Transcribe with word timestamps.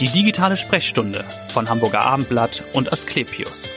Die 0.00 0.08
digitale 0.08 0.56
Sprechstunde 0.56 1.24
von 1.48 1.68
Hamburger 1.68 2.02
Abendblatt 2.02 2.62
und 2.72 2.92
Asklepios. 2.92 3.68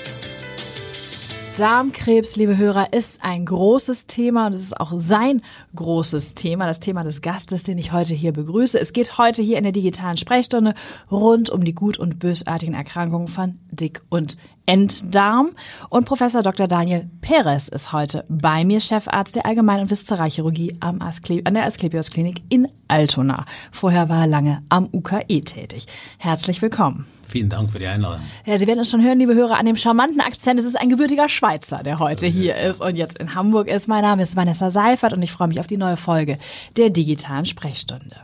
Darmkrebs, 1.58 2.36
liebe 2.36 2.58
Hörer, 2.58 2.94
ist 2.94 3.24
ein 3.24 3.44
großes 3.44 4.06
Thema 4.06 4.46
und 4.46 4.54
es 4.54 4.62
ist 4.62 4.80
auch 4.80 4.94
sein 4.98 5.42
großes 5.76 6.36
Thema, 6.36 6.68
das 6.68 6.80
Thema 6.80 7.04
des 7.04 7.24
Gastes, 7.24 7.64
den 7.64 7.80
ich 7.80 7.92
heute 7.92 8.14
hier 8.14 8.34
begrüße. 8.34 8.80
Es 8.80 8.94
geht 8.94 9.18
heute 9.18 9.42
hier 9.42 9.58
in 9.58 9.64
der 9.64 9.72
digitalen 9.72 10.18
Sprechstunde 10.18 10.76
rund 11.10 11.50
um 11.50 11.66
die 11.66 11.74
gut- 11.74 11.98
und 11.98 12.20
bösartigen 12.20 12.76
Erkrankungen 12.76 13.28
von 13.28 13.58
Dick- 13.72 14.04
und 14.10 14.38
Enddarm. 14.72 15.50
Und 15.90 16.06
Professor 16.06 16.42
Dr. 16.42 16.66
Daniel 16.66 17.10
Perez 17.20 17.68
ist 17.68 17.92
heute 17.92 18.24
bei 18.30 18.64
mir, 18.64 18.80
Chefarzt 18.80 19.36
der 19.36 19.46
Allgemein- 19.46 19.82
und 19.82 19.92
Viszeralchirurgie 19.92 20.78
am 20.80 21.02
Askle 21.02 21.42
an 21.44 21.56
der 21.56 21.66
Asklepios 21.66 22.10
Klinik 22.10 22.42
in 22.48 22.70
Altona. 22.88 23.46
Vorher 23.74 24.08
war 24.08 24.22
er 24.22 24.28
lange 24.28 24.64
am 24.70 24.88
UKE 24.94 25.42
tätig. 25.42 25.88
Herzlich 26.20 26.62
willkommen. 26.62 27.06
Vielen 27.28 27.50
Dank 27.50 27.70
für 27.70 27.80
die 27.80 27.88
Einladung. 27.88 28.22
Ja, 28.46 28.58
Sie 28.58 28.66
werden 28.66 28.80
es 28.80 28.90
schon 28.90 29.04
hören, 29.04 29.20
liebe 29.20 29.36
Hörer, 29.36 29.60
an 29.60 29.66
dem 29.66 29.76
charmanten 29.76 30.22
Akzent. 30.22 30.58
Es 30.58 30.66
ist 30.66 30.80
ein 30.80 30.90
gebürtiger 30.90 31.28
Schweizer, 31.28 31.84
der 31.84 32.00
heute 32.00 32.32
so 32.32 32.40
hier 32.40 32.56
ist 32.56 32.80
und 32.80 32.96
jetzt 32.96 33.18
in 33.18 33.36
Hamburg 33.36 33.68
ist. 33.68 33.90
Mein 33.90 34.04
Name 34.04 34.24
ist 34.24 34.38
Vanessa 34.38 34.72
Seifert 34.72 35.12
und 35.12 35.22
ich 35.22 35.34
freue 35.34 35.50
mich 35.50 35.60
auf 35.60 35.68
die 35.68 35.78
neue 35.78 35.98
Folge 35.98 36.38
der 36.78 36.90
digitalen 36.90 37.46
Sprechstunde. 37.46 38.16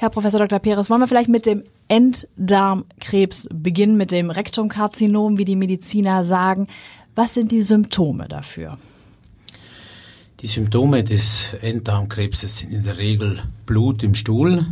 Herr 0.00 0.10
Professor 0.10 0.38
Dr. 0.38 0.60
Peres, 0.60 0.90
wollen 0.90 1.00
wir 1.00 1.08
vielleicht 1.08 1.28
mit 1.28 1.44
dem 1.44 1.64
Enddarmkrebs 1.88 3.48
beginnen, 3.52 3.96
mit 3.96 4.12
dem 4.12 4.30
Rektumkarzinom, 4.30 5.38
wie 5.38 5.44
die 5.44 5.56
Mediziner 5.56 6.22
sagen. 6.22 6.68
Was 7.16 7.34
sind 7.34 7.50
die 7.50 7.62
Symptome 7.62 8.28
dafür? 8.28 8.78
Die 10.38 10.46
Symptome 10.46 11.02
des 11.02 11.52
Enddarmkrebses 11.62 12.58
sind 12.58 12.72
in 12.72 12.84
der 12.84 12.98
Regel 12.98 13.42
Blut 13.66 14.04
im 14.04 14.14
Stuhl, 14.14 14.66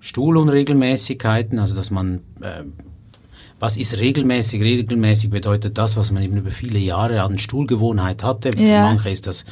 Stuhlunregelmäßigkeiten, 0.00 1.60
also 1.60 1.76
dass 1.76 1.92
man 1.92 2.22
äh, 2.40 2.64
was 3.60 3.76
ist 3.76 3.98
regelmäßig? 3.98 4.62
Regelmäßig 4.62 5.30
bedeutet 5.30 5.78
das, 5.78 5.96
was 5.96 6.10
man 6.10 6.22
eben 6.22 6.36
über 6.36 6.50
viele 6.50 6.78
Jahre 6.78 7.22
an 7.22 7.38
Stuhlgewohnheit 7.38 8.22
hatte. 8.22 8.50
Ja. 8.50 8.54
Für 8.54 8.82
manche 8.82 9.10
ist 9.10 9.26
das 9.26 9.44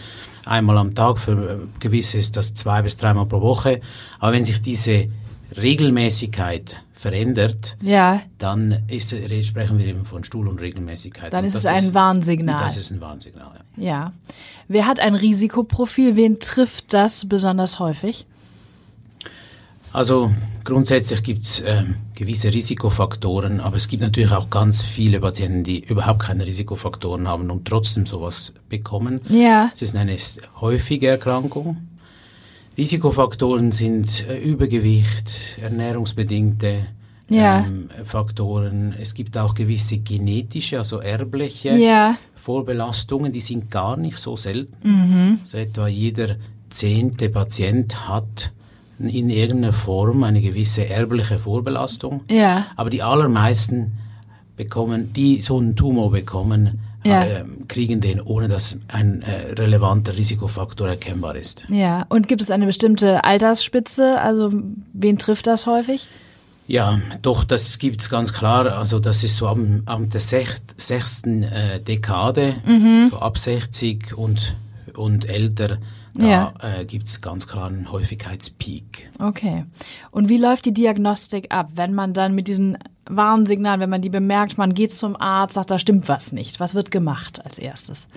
einmal 0.45 0.79
am 0.79 0.95
Tag, 0.95 1.19
für 1.19 1.67
gewisse 1.81 2.19
ist 2.19 2.37
das 2.37 2.55
zwei 2.55 2.83
bis 2.83 2.97
dreimal 2.97 3.27
pro 3.27 3.41
Woche. 3.41 3.81
Aber 4.21 4.33
wenn 4.33 4.45
sich 4.45 4.63
diese 4.63 5.09
Regelmäßigkeit 5.57 6.77
verändert, 6.95 7.77
ja. 7.83 8.23
dann 8.39 8.85
ist, 8.89 9.15
sprechen 9.45 9.79
wir 9.79 9.87
eben 9.87 10.07
von 10.07 10.25
Stuhlunregelmäßigkeit. 10.25 11.33
Dann 11.33 11.45
ist 11.45 11.55
es 11.55 11.67
ein 11.67 11.85
ist, 11.85 11.95
Warnsignal. 11.95 12.65
Das 12.65 12.77
ist 12.77 12.91
ein 12.91 13.01
Warnsignal, 13.01 13.53
ja. 13.77 13.85
ja. 13.85 14.13
Wer 14.69 14.87
hat 14.87 15.01
ein 15.01 15.15
Risikoprofil? 15.15 16.17
Wen 16.17 16.37
trifft 16.37 16.95
das 16.95 17.29
besonders 17.29 17.79
häufig? 17.79 18.27
Also 19.97 20.31
grundsätzlich 20.63 21.23
gibt 21.23 21.45
es 21.45 21.61
äh, 21.61 21.85
gewisse 22.15 22.53
Risikofaktoren, 22.53 23.61
aber 23.61 23.77
es 23.77 23.89
gibt 23.89 24.03
natürlich 24.03 24.31
auch 24.31 24.51
ganz 24.51 24.83
viele 24.83 25.21
Patienten, 25.21 25.65
die 25.65 25.83
überhaupt 25.83 26.21
keine 26.21 26.45
Risikofaktoren 26.45 27.27
haben 27.27 27.51
und 27.51 27.67
trotzdem 27.67 28.05
sowas 28.05 28.53
bekommen. 28.69 29.23
Ja. 29.31 29.71
Es 29.73 29.81
ist 29.81 29.97
eine 29.97 30.15
häufige 30.61 31.07
Erkrankung. 31.07 31.79
Risikofaktoren 32.77 33.73
sind 33.73 34.29
äh, 34.29 34.37
Übergewicht, 34.39 35.33
ernährungsbedingte 35.63 36.89
ja. 37.31 37.65
ähm, 37.65 37.89
Faktoren. 38.05 38.95
Es 39.01 39.15
gibt 39.15 39.39
auch 39.39 39.55
gewisse 39.55 39.97
genetische, 39.97 40.77
also 40.77 40.99
erbliche 40.99 41.75
ja. 41.75 42.19
Vorbelastungen, 42.35 43.33
die 43.33 43.41
sind 43.41 43.71
gar 43.71 43.97
nicht 43.97 44.19
so 44.19 44.37
selten. 44.37 44.77
Mhm. 44.87 45.39
Also 45.41 45.57
etwa 45.57 45.89
jeder 45.89 46.37
zehnte 46.69 47.31
Patient 47.31 48.07
hat 48.07 48.53
in 48.99 49.31
irgendeiner 49.31 49.73
Form 49.73 50.25
eine 50.25 50.41
gewisse 50.41 50.89
erbliche 50.89 51.39
Vorbelastung. 51.39 52.23
Ja. 52.31 52.67
Aber 52.77 52.91
die 52.91 53.03
allermeisten 53.03 53.99
bekommen, 54.57 55.13
die 55.13 55.43
so 55.43 55.59
einen 55.59 55.77
Tumor 55.77 56.11
bekommen, 56.11 56.81
ja. 57.05 57.25
äh, 57.25 57.45
kriegen 57.69 58.01
den, 58.01 58.21
ohne 58.21 58.49
dass 58.49 58.79
ein 58.89 59.23
äh, 59.23 59.53
relevanter 59.53 60.17
Risikofaktor 60.17 60.89
erkennbar 60.89 61.37
ist. 61.37 61.67
Ja, 61.69 62.07
und 62.09 62.29
gibt 62.29 62.43
es 62.43 62.51
eine 62.51 62.67
bestimmte 62.67 63.25
Altersspitze? 63.25 64.21
Also 64.21 64.53
wen 64.93 65.19
trifft 65.19 65.47
das 65.47 65.67
häufig? 65.67 66.09
Ja, 66.69 66.99
doch, 67.23 67.45
das 67.45 67.79
gibt's 67.79 68.11
ganz 68.11 68.33
klar. 68.33 68.67
Also 68.77 68.99
das 68.99 69.23
ist 69.23 69.37
so 69.37 69.47
ab, 69.47 69.59
ab 69.85 70.01
der 70.13 70.21
sech, 70.21 70.49
sechsten 70.77 71.45
äh, 71.45 71.81
Dekade, 71.81 72.55
mhm. 72.67 73.09
so 73.11 73.19
ab 73.19 73.39
60 73.39 74.17
und, 74.17 74.55
und 74.95 75.29
älter 75.29 75.79
da 76.19 76.27
ja. 76.27 76.55
äh, 76.63 76.85
gibt 76.85 77.09
es 77.09 77.21
ganz 77.21 77.47
klar 77.47 77.69
einen 77.69 77.91
Häufigkeitspeak. 77.91 79.11
Okay. 79.19 79.65
Und 80.11 80.29
wie 80.29 80.39
läuft 80.39 80.65
die 80.65 80.75
Diagnostik 80.75 81.53
ab, 81.53 81.71
wenn 81.75 81.95
man 81.95 82.13
dann 82.13 82.35
mit 82.35 82.49
diesen 82.49 82.79
Warnsignalen, 83.09 83.81
wenn 83.81 83.91
man 83.91 84.03
die 84.03 84.09
bemerkt, 84.09 84.59
man 84.59 84.75
geht 84.75 84.93
zum 84.93 85.17
Arzt, 85.17 85.55
sagt, 85.55 85.71
da 85.71 85.79
stimmt 85.79 86.09
was 86.09 86.33
nicht. 86.33 86.61
Was 86.61 86.75
wird 86.75 86.91
gemacht 86.91 87.45
als 87.45 87.59
erstes? 87.59 88.09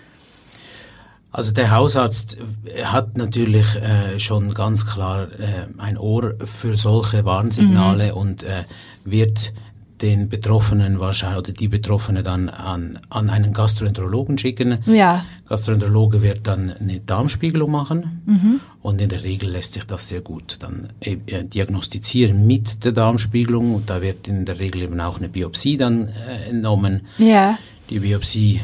Also 1.32 1.54
der 1.54 1.70
Hausarzt 1.70 2.38
hat 2.84 3.18
natürlich 3.18 3.76
äh, 3.76 4.20
schon 4.20 4.54
ganz 4.56 4.88
klar 4.88 5.28
äh, 5.40 5.68
ein 5.78 5.98
Ohr 5.98 6.34
für 6.44 6.76
solche 6.76 7.24
Warnsignale 7.24 8.12
mhm. 8.12 8.18
und 8.18 8.44
äh, 8.44 8.64
wird 9.06 9.54
den 10.02 10.30
Betroffenen 10.30 11.00
wahrscheinlich 11.00 11.40
oder 11.40 11.52
die 11.52 11.68
Betroffene 11.68 12.24
dann 12.24 12.50
an, 12.50 13.00
an 13.10 13.30
einen 13.30 13.54
Gastroenterologen 13.54 14.38
schicken. 14.38 14.80
Ja. 14.86 15.26
Gastroenterologe 15.48 16.22
wird 16.22 16.48
dann 16.48 16.72
eine 16.72 17.00
Darmspiegelung 17.00 17.72
machen 17.72 18.22
mhm. 18.26 18.60
und 18.82 19.02
in 19.02 19.10
der 19.10 19.24
Regel 19.24 19.50
lässt 19.50 19.74
sich 19.74 19.84
das 19.84 20.08
sehr 20.08 20.22
gut 20.22 20.58
dann 20.62 20.90
äh, 21.02 21.18
diagnostizieren 21.44 22.48
mit 22.48 22.86
der 22.86 22.94
Darmspiegelung 22.94 23.76
und 23.76 23.90
da 23.90 24.02
wird 24.02 24.28
in 24.28 24.46
der 24.46 24.60
Regel 24.60 24.84
eben 24.84 25.00
auch 25.02 25.18
eine 25.18 25.30
Biopsie 25.30 25.78
dann 25.78 26.08
äh, 26.08 26.50
entnommen. 26.50 27.02
Ja. 27.18 27.58
Die 27.90 28.00
Biopsie 28.00 28.62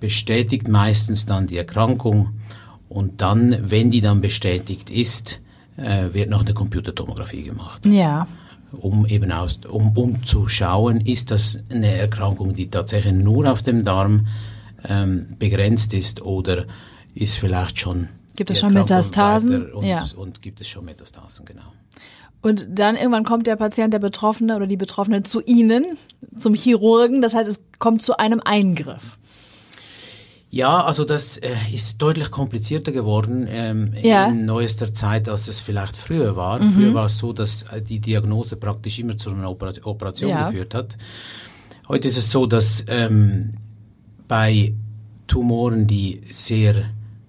bestätigt 0.00 0.68
meistens 0.68 1.26
dann 1.26 1.46
die 1.46 1.58
Erkrankung 1.58 2.30
und 2.88 3.20
dann, 3.20 3.56
wenn 3.70 3.90
die 3.90 4.00
dann 4.00 4.20
bestätigt 4.20 4.90
ist, 4.90 5.40
äh, 5.76 6.12
wird 6.12 6.30
noch 6.30 6.40
eine 6.40 6.54
Computertomographie 6.54 7.42
gemacht. 7.42 7.86
Ja 7.86 8.26
um 8.72 9.06
eben 9.06 9.32
aus, 9.32 9.60
um, 9.68 9.96
um 9.96 10.24
zu 10.24 10.48
schauen, 10.48 11.00
ist 11.00 11.30
das 11.30 11.60
eine 11.70 11.94
Erkrankung, 11.94 12.54
die 12.54 12.70
tatsächlich 12.70 13.14
nur 13.14 13.50
auf 13.50 13.62
dem 13.62 13.84
Darm 13.84 14.26
ähm, 14.88 15.26
begrenzt 15.38 15.94
ist 15.94 16.22
oder 16.22 16.66
ist 17.14 17.36
vielleicht 17.36 17.78
schon 17.78 18.08
Gibt 18.36 18.50
es 18.50 18.60
schon 18.60 18.74
Metastasen? 18.74 19.72
Und, 19.72 19.86
ja. 19.86 20.04
und 20.16 20.42
gibt 20.42 20.60
es 20.60 20.68
schon 20.68 20.84
Metastasen, 20.84 21.46
genau. 21.46 21.72
Und 22.42 22.66
dann 22.68 22.96
irgendwann 22.96 23.24
kommt 23.24 23.46
der 23.46 23.56
Patient, 23.56 23.92
der 23.92 23.98
Betroffene 23.98 24.54
oder 24.54 24.66
die 24.66 24.76
Betroffene 24.76 25.22
zu 25.22 25.40
Ihnen, 25.40 25.84
zum 26.38 26.54
Chirurgen. 26.54 27.22
Das 27.22 27.34
heißt, 27.34 27.48
es 27.48 27.60
kommt 27.78 28.02
zu 28.02 28.18
einem 28.18 28.40
Eingriff. 28.44 29.18
Ja, 30.56 30.82
also 30.82 31.04
das 31.04 31.36
äh, 31.36 31.50
ist 31.70 32.00
deutlich 32.00 32.30
komplizierter 32.30 32.90
geworden 32.90 33.46
ähm, 33.50 33.92
ja. 34.00 34.28
in 34.28 34.46
neuester 34.46 34.90
Zeit, 34.90 35.28
als 35.28 35.48
es 35.48 35.60
vielleicht 35.60 35.94
früher 35.94 36.34
war. 36.34 36.58
Mhm. 36.60 36.72
Früher 36.72 36.94
war 36.94 37.04
es 37.06 37.18
so, 37.18 37.34
dass 37.34 37.64
äh, 37.64 37.82
die 37.82 37.98
Diagnose 37.98 38.56
praktisch 38.56 38.98
immer 38.98 39.18
zu 39.18 39.28
einer 39.28 39.50
Oper 39.50 39.74
Operation 39.84 40.30
ja. 40.30 40.48
geführt 40.48 40.72
hat. 40.74 40.96
Heute 41.88 42.08
ist 42.08 42.16
es 42.16 42.30
so, 42.30 42.46
dass 42.46 42.86
ähm, 42.88 43.52
bei 44.28 44.72
Tumoren, 45.26 45.86
die 45.86 46.22
sehr, 46.30 46.74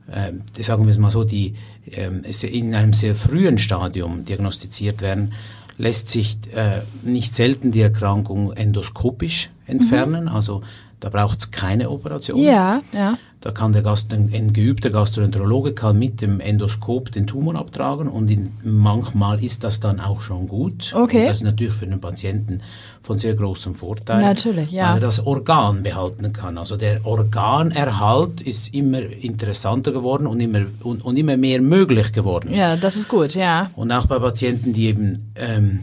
äh, 0.09 0.31
sagen 0.63 0.85
wir 0.85 0.91
es 0.91 0.97
mal 0.97 1.11
so, 1.11 1.25
die 1.25 1.55
ähm, 1.91 2.23
in 2.43 2.75
einem 2.75 2.93
sehr 2.93 3.17
frühen 3.17 3.57
Stadium 3.57 4.23
diagnostiziert 4.23 5.01
werden, 5.01 5.33
lässt 5.77 6.07
sich 6.07 6.39
äh, 6.55 6.83
nicht 7.03 7.35
selten 7.35 7.73
die 7.73 7.81
Erkrankung 7.81 8.53
endoskopisch 8.53 9.49
entfernen. 9.65 10.23
Mhm. 10.23 10.29
Also 10.29 10.61
da 10.99 11.09
braucht 11.09 11.39
es 11.39 11.51
keine 11.51 11.89
Operation. 11.89 12.41
Ja, 12.41 12.81
ja. 12.93 13.17
Da 13.39 13.51
kann 13.51 13.71
der 13.71 13.83
Gast, 13.83 14.11
ein, 14.13 14.31
ein 14.33 14.51
geübter 14.51 14.89
Gastroenterologe 14.89 15.73
kann 15.73 15.99
mit 15.99 16.21
dem 16.21 16.39
Endoskop 16.39 17.11
den 17.11 17.27
Tumor 17.27 17.55
abtragen 17.55 18.07
und 18.07 18.29
in, 18.29 18.51
manchmal 18.63 19.43
ist 19.43 19.63
das 19.63 19.79
dann 19.79 19.99
auch 19.99 20.21
schon 20.21 20.47
gut. 20.47 20.91
Okay. 20.95 21.19
Und 21.19 21.25
das 21.27 21.37
ist 21.37 21.43
natürlich 21.43 21.75
für 21.75 21.85
den 21.85 22.01
Patienten 22.01 22.63
von 23.03 23.19
sehr 23.19 23.35
großem 23.35 23.75
Vorteil. 23.75 24.21
Natürlich, 24.21 24.71
ja. 24.71 24.89
Weil 24.89 24.97
er 24.97 25.01
das 25.01 25.23
Organ 25.23 25.83
behalten 25.83 26.33
kann. 26.33 26.57
Also 26.57 26.77
der 26.77 27.05
Organerhalt 27.05 28.41
ist 28.41 28.73
immer 28.73 29.01
interessanter 29.01 29.91
geworden 29.91 30.25
und 30.25 30.39
immer, 30.39 30.65
und, 30.81 31.05
und 31.05 31.15
immer 31.15 31.37
mehr 31.37 31.61
möglich 31.61 32.11
geworden. 32.13 32.51
Ja, 32.51 32.75
das 32.75 32.95
ist 32.95 33.07
gut, 33.07 33.35
ja. 33.35 33.69
Und 33.75 33.91
auch 33.91 34.07
bei 34.07 34.17
Patienten, 34.17 34.73
die 34.73 34.87
eben 34.87 35.31
ähm, 35.35 35.81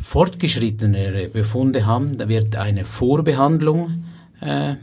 fortgeschrittenere 0.00 1.28
Befunde 1.28 1.84
haben, 1.84 2.16
da 2.16 2.30
wird 2.30 2.56
eine 2.56 2.86
Vorbehandlung 2.86 4.03
äh, 4.40 4.74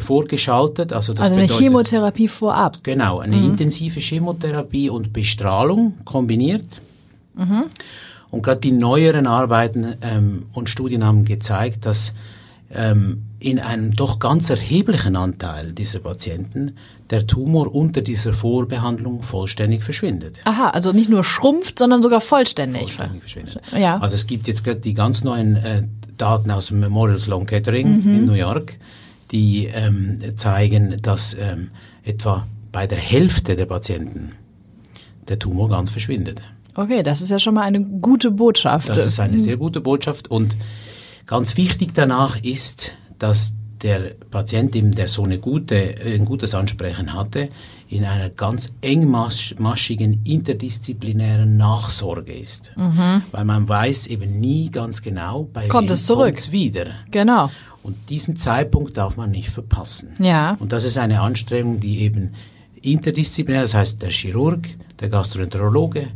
vorgeschaltet. 0.00 0.92
Also, 0.92 1.12
das 1.12 1.26
also 1.26 1.34
eine 1.34 1.46
bedeutet, 1.46 1.64
Chemotherapie 1.64 2.28
vorab. 2.28 2.78
Genau, 2.82 3.20
eine 3.20 3.36
mhm. 3.36 3.50
intensive 3.50 4.00
Chemotherapie 4.00 4.90
und 4.90 5.12
Bestrahlung 5.12 5.94
kombiniert. 6.04 6.80
Mhm. 7.34 7.64
Und 8.30 8.42
gerade 8.42 8.60
die 8.60 8.72
neueren 8.72 9.26
Arbeiten 9.26 9.94
ähm, 10.00 10.46
und 10.52 10.70
Studien 10.70 11.04
haben 11.04 11.24
gezeigt, 11.24 11.84
dass 11.86 12.14
ähm, 12.70 13.24
in 13.38 13.58
einem 13.58 13.94
doch 13.94 14.18
ganz 14.18 14.48
erheblichen 14.48 15.16
Anteil 15.16 15.72
dieser 15.72 15.98
Patienten 15.98 16.76
der 17.10 17.26
Tumor 17.26 17.74
unter 17.74 18.00
dieser 18.00 18.32
Vorbehandlung 18.32 19.22
vollständig 19.22 19.82
verschwindet. 19.82 20.40
Aha, 20.44 20.70
also 20.70 20.92
nicht 20.92 21.10
nur 21.10 21.24
schrumpft, 21.24 21.78
sondern 21.78 22.02
sogar 22.02 22.20
vollständig. 22.20 22.94
Vollständig 22.94 23.20
verschwindet. 23.20 23.60
Ja. 23.76 23.98
Also 23.98 24.14
es 24.14 24.26
gibt 24.26 24.46
jetzt 24.46 24.64
gerade 24.64 24.80
die 24.80 24.94
ganz 24.94 25.24
neuen 25.24 25.56
äh, 25.56 25.82
Daten 26.16 26.50
aus 26.50 26.66
dem 26.68 26.80
Memorial 26.80 27.18
Sloan 27.18 27.46
Kettering 27.46 28.02
Mhm. 28.04 28.14
in 28.14 28.26
New 28.26 28.34
York, 28.34 28.78
die 29.30 29.66
ähm, 29.66 30.18
zeigen, 30.36 31.00
dass 31.02 31.34
ähm, 31.34 31.70
etwa 32.04 32.46
bei 32.70 32.86
der 32.86 32.98
Hälfte 32.98 33.56
der 33.56 33.66
Patienten 33.66 34.32
der 35.28 35.38
Tumor 35.38 35.68
ganz 35.68 35.90
verschwindet. 35.90 36.40
Okay, 36.74 37.02
das 37.02 37.20
ist 37.20 37.30
ja 37.30 37.38
schon 37.38 37.54
mal 37.54 37.62
eine 37.62 37.80
gute 37.82 38.30
Botschaft. 38.30 38.88
Das 38.88 39.04
ist 39.04 39.20
eine 39.20 39.38
sehr 39.38 39.56
gute 39.58 39.80
Botschaft 39.80 40.30
und 40.30 40.56
ganz 41.26 41.56
wichtig 41.56 41.90
danach 41.94 42.42
ist, 42.42 42.92
dass 43.18 43.54
der 43.82 44.12
Patient, 44.30 44.74
der 44.96 45.08
so 45.08 45.24
eine 45.24 45.38
gute, 45.38 45.94
ein 46.04 46.24
gutes 46.24 46.54
Ansprechen 46.54 47.12
hatte, 47.14 47.48
in 47.92 48.04
einer 48.06 48.30
ganz 48.30 48.72
engmaschigen 48.80 50.22
interdisziplinären 50.24 51.56
Nachsorge 51.56 52.32
ist. 52.32 52.74
Weil 53.32 53.44
man 53.44 53.68
weiß 53.68 54.06
eben 54.06 54.40
nie 54.40 54.70
ganz 54.70 55.02
genau, 55.02 55.48
bei 55.52 55.64
Mhm. 55.64 55.68
Kommt 55.68 55.90
es 55.90 56.06
zurück. 56.06 56.26
kommt's 56.34 56.52
wieder. 56.52 56.86
Genau. 57.10 57.50
Und 57.82 57.98
diesen 58.08 58.36
Zeitpunkt 58.36 58.96
darf 58.96 59.16
man 59.16 59.30
nicht 59.30 59.50
verpassen. 59.50 60.14
Ja. 60.20 60.56
Und 60.58 60.72
das 60.72 60.84
ist 60.84 60.96
eine 60.98 61.20
Anstrengung, 61.20 61.80
die 61.80 62.00
eben 62.00 62.32
interdisziplinär, 62.80 63.62
das 63.62 63.74
heißt 63.74 64.00
der 64.02 64.10
Chirurg, 64.10 64.68
der 65.00 65.08
Gastroenterologe, 65.08 66.08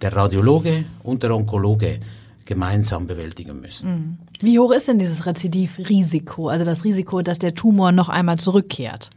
der 0.00 0.14
Radiologe 0.14 0.84
und 1.02 1.22
der 1.22 1.34
Onkologe 1.34 1.98
gemeinsam 2.44 3.06
bewältigen 3.06 3.60
müssen. 3.60 4.18
Wie 4.40 4.58
hoch 4.58 4.70
ist 4.70 4.86
denn 4.88 4.98
dieses 4.98 5.24
Rezidivrisiko? 5.26 6.48
Also 6.48 6.64
das 6.64 6.84
Risiko, 6.84 7.22
dass 7.22 7.38
der 7.38 7.54
Tumor 7.54 7.90
noch 7.90 8.08
einmal 8.10 8.38
zurückkehrt? 8.38 9.10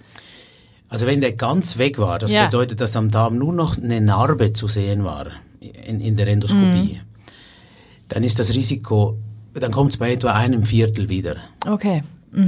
Also 0.89 1.05
wenn 1.05 1.19
der 1.21 1.33
ganz 1.33 1.77
weg 1.77 1.97
war, 1.99 2.17
das 2.19 2.31
Ja. 2.31 2.45
bedeutet, 2.45 2.79
dass 2.79 2.95
am 2.95 3.11
Darm 3.11 3.37
nur 3.37 3.53
noch 3.53 3.77
eine 3.77 3.99
Narbe 4.01 4.53
zu 4.53 4.67
sehen 4.67 5.03
war 5.03 5.27
in, 5.59 5.99
in 5.99 6.15
der 6.15 6.27
Endoskopie, 6.27 7.01
dann 8.09 8.23
ist 8.23 8.39
das 8.39 8.53
Risiko, 8.53 9.17
dann 9.53 9.71
kommt 9.71 9.91
es 9.91 9.97
bei 9.97 10.13
etwa 10.13 10.31
einem 10.31 10.63
Viertel 10.63 11.09
wieder. 11.09 11.37
Okay. 11.67 12.01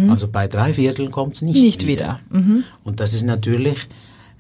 Also 0.10 0.28
bei 0.28 0.48
drei 0.48 0.74
Vierteln 0.74 1.10
kommt 1.10 1.36
es 1.36 1.42
nicht, 1.42 1.56
Mhm. 1.56 1.62
Nicht 1.64 1.88
wieder. 1.88 2.20
Mhm. 2.30 2.64
Und 2.84 3.00
das 3.00 3.14
ist 3.14 3.24
natürlich 3.24 3.88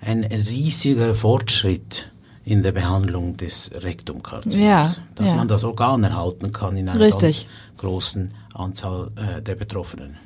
ein 0.01 0.23
riesiger 0.23 1.15
Fortschritt 1.15 2.11
in 2.45 2.61
der 2.63 2.71
Behandlung 2.71 3.35
des 3.35 3.71
Rektumkarzinoms, 3.75 4.55
Ja, 4.57 4.91
dass 5.15 5.31
ja. 5.31 5.35
man 5.35 5.47
das 5.47 5.63
Organ 5.63 6.03
erhalten 6.03 6.51
kann 6.53 6.77
in 6.77 6.87
einer 6.87 6.99
Richtig. 6.99 7.21
ganz 7.21 7.45
großen 7.77 8.31
Anzahl 8.53 9.11
äh, 9.15 9.41
der 9.41 9.55
Betroffenen. 9.55 10.17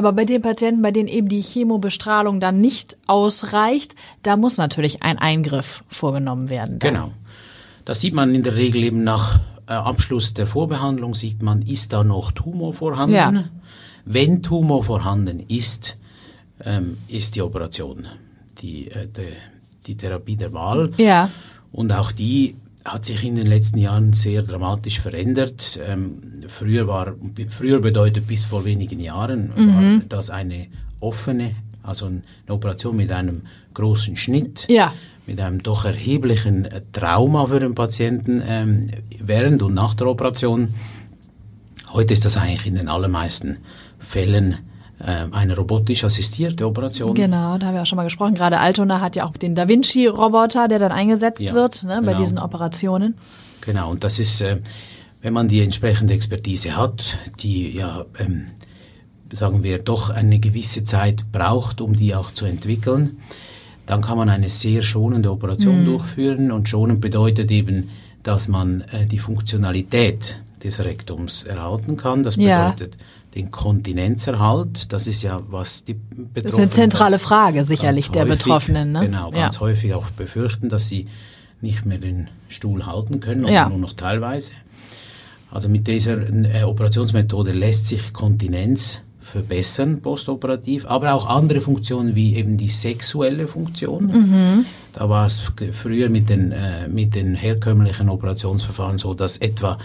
Aber 0.00 0.14
bei 0.14 0.24
den 0.24 0.40
Patienten, 0.40 0.80
bei 0.80 0.92
denen 0.92 1.08
eben 1.08 1.28
die 1.28 1.42
Chemobestrahlung 1.42 2.40
dann 2.40 2.58
nicht 2.58 2.96
ausreicht, 3.06 3.94
da 4.22 4.38
muss 4.38 4.56
natürlich 4.56 5.02
ein 5.02 5.18
Eingriff 5.18 5.84
vorgenommen 5.88 6.48
werden. 6.48 6.78
dann. 6.78 6.94
Genau. 6.94 7.12
Das 7.84 8.00
sieht 8.00 8.14
man 8.14 8.34
in 8.34 8.42
der 8.42 8.56
Regel 8.56 8.82
eben 8.82 9.04
nach 9.04 9.40
äh, 9.66 9.74
Abschluss 9.74 10.32
der 10.32 10.46
Vorbehandlung, 10.46 11.14
sieht 11.14 11.42
man, 11.42 11.60
ist 11.60 11.92
da 11.92 12.02
noch 12.02 12.32
Tumor 12.32 12.72
vorhanden. 12.72 13.14
Ja. 13.14 13.44
Wenn 14.06 14.42
Tumor 14.42 14.84
vorhanden 14.84 15.40
ist, 15.40 15.98
ähm, 16.64 16.96
ist 17.06 17.36
die 17.36 17.42
Operation 17.42 18.06
die, 18.62 18.90
äh, 18.90 19.06
die, 19.06 19.36
die 19.86 19.96
Therapie 19.98 20.36
der 20.36 20.54
Wahl. 20.54 20.94
Ja. 20.96 21.28
Und 21.72 21.92
auch 21.92 22.10
die 22.10 22.56
hat 22.84 23.04
sich 23.04 23.24
in 23.24 23.36
den 23.36 23.46
letzten 23.46 23.78
Jahren 23.78 24.12
sehr 24.14 24.42
dramatisch 24.42 25.00
verändert. 25.00 25.78
Ähm, 25.86 26.20
früher 26.48 26.86
war, 26.86 27.14
früher 27.48 27.80
bedeutet 27.80 28.26
bis 28.26 28.44
vor 28.44 28.64
wenigen 28.64 29.00
Jahren 29.00 29.52
Mhm. 29.56 29.74
war 29.74 30.02
das 30.08 30.30
eine 30.30 30.66
offene, 30.98 31.54
also 31.82 32.06
eine 32.06 32.22
Operation 32.48 32.96
mit 32.96 33.12
einem 33.12 33.42
großen 33.74 34.16
Schnitt, 34.16 34.66
Ja. 34.68 34.92
mit 35.26 35.40
einem 35.40 35.62
doch 35.62 35.84
erheblichen 35.84 36.68
Trauma 36.92 37.46
für 37.46 37.60
den 37.60 37.74
Patienten 37.74 38.42
ähm, 38.46 38.86
während 39.18 39.62
und 39.62 39.74
nach 39.74 39.94
der 39.94 40.06
Operation. 40.08 40.74
Heute 41.92 42.14
ist 42.14 42.24
das 42.24 42.36
eigentlich 42.36 42.66
in 42.66 42.76
den 42.76 42.88
allermeisten 42.88 43.58
Fällen 43.98 44.56
eine 45.02 45.56
robotisch 45.56 46.04
assistierte 46.04 46.66
Operation. 46.66 47.14
Genau, 47.14 47.56
da 47.56 47.66
haben 47.66 47.74
wir 47.74 47.82
auch 47.82 47.86
schon 47.86 47.96
mal 47.96 48.04
gesprochen. 48.04 48.34
Gerade 48.34 48.60
Altona 48.60 49.00
hat 49.00 49.16
ja 49.16 49.24
auch 49.24 49.36
den 49.36 49.54
Da 49.54 49.66
Vinci-Roboter, 49.66 50.68
der 50.68 50.78
dann 50.78 50.92
eingesetzt 50.92 51.40
Ja, 51.40 51.54
wird 51.54 51.84
ne, 51.84 52.00
bei 52.02 52.08
genau. 52.08 52.18
diesen 52.18 52.38
Operationen. 52.38 53.14
Genau, 53.62 53.90
und 53.90 54.04
das 54.04 54.18
ist, 54.18 54.40
äh, 54.42 54.58
wenn 55.22 55.32
man 55.32 55.48
die 55.48 55.62
entsprechende 55.62 56.12
Expertise 56.12 56.76
hat, 56.76 57.18
die 57.40 57.76
ja, 57.76 58.04
ähm, 58.18 58.46
sagen 59.32 59.62
wir, 59.62 59.78
doch 59.78 60.10
eine 60.10 60.38
gewisse 60.38 60.84
Zeit 60.84 61.32
braucht, 61.32 61.80
um 61.80 61.96
die 61.96 62.14
auch 62.14 62.30
zu 62.30 62.44
entwickeln, 62.44 63.18
dann 63.86 64.02
kann 64.02 64.18
man 64.18 64.28
eine 64.28 64.48
sehr 64.48 64.82
schonende 64.82 65.30
Operation 65.30 65.84
durchführen. 65.84 66.52
Und 66.52 66.68
schonend 66.68 67.00
bedeutet 67.00 67.50
eben, 67.50 67.90
dass 68.22 68.48
man 68.48 68.82
äh, 68.92 69.06
die 69.06 69.18
Funktionalität 69.18 70.40
des 70.62 70.80
Rektums 70.80 71.44
erhalten 71.44 71.96
kann. 71.96 72.22
Das 72.22 72.36
Ja. 72.36 72.74
Den 73.34 73.50
Kontinenzerhalt. 73.50 74.92
Das 74.92 75.06
ist 75.06 75.22
ja, 75.22 75.40
was 75.48 75.84
die 75.84 75.94
Betroffenen... 75.94 76.32
Das 76.34 76.52
ist 76.52 76.58
eine 76.58 76.70
zentrale 76.70 77.18
Frage 77.18 77.64
sicherlich 77.64 78.10
der 78.10 78.24
häufig- 78.24 78.38
Betroffenen. 78.38 78.92
Ne? 78.92 79.06
Genau, 79.06 79.30
ganz 79.30 79.56
ja. 79.56 79.60
häufig 79.60 79.94
auch 79.94 80.10
befürchten, 80.10 80.68
dass 80.68 80.88
sie 80.88 81.06
nicht 81.60 81.84
mehr 81.86 81.98
den 81.98 82.28
Stuhl 82.48 82.86
halten 82.86 83.20
können 83.20 83.44
oder 83.44 83.52
Ja. 83.52 83.68
nur 83.68 83.78
noch 83.78 83.92
teilweise. 83.92 84.52
Also 85.50 85.68
mit 85.68 85.86
dieser 85.86 86.16
äh, 86.28 86.62
Operationsmethode 86.64 87.52
lässt 87.52 87.86
sich 87.86 88.12
Kontinenz 88.12 89.02
verbessern 89.20 90.00
postoperativ, 90.00 90.86
aber 90.86 91.12
auch 91.12 91.26
andere 91.26 91.60
Funktionen 91.60 92.16
wie 92.16 92.34
eben 92.34 92.56
die 92.56 92.68
sexuelle 92.68 93.46
Funktion. 93.46 94.06
Mhm. 94.06 94.64
Da 94.92 95.08
war 95.08 95.26
es 95.26 95.40
früher 95.72 96.08
mit 96.08 96.28
den, 96.30 96.50
äh, 96.50 96.88
mit 96.88 97.14
den 97.14 97.34
herkömmlichen 97.36 98.08
Operationsverfahren 98.08 98.98
so, 98.98 99.14
dass 99.14 99.36
etwa 99.38 99.78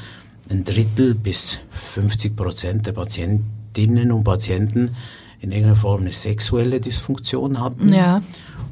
ein 0.50 0.64
Drittel 0.64 1.16
bis 1.16 1.60
50 1.94 2.36
Prozent 2.36 2.86
der 2.88 2.94
Patientinnen 2.94 4.12
und 4.12 4.24
Patienten 4.24 4.96
in 5.42 5.52
irgendeiner 5.52 5.76
Form 5.76 6.02
eine 6.02 6.12
sexuelle 6.14 6.80
Dysfunktion 6.80 7.60
hatten. 7.60 7.94
Ja. 7.94 8.22